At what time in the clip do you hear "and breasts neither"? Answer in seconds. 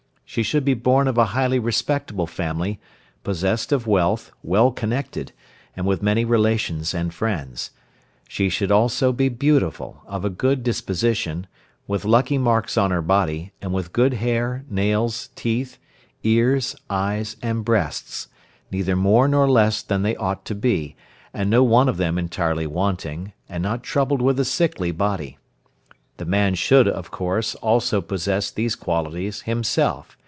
17.41-18.95